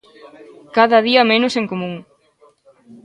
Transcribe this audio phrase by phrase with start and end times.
[0.75, 2.03] 'Cada día menos en común'.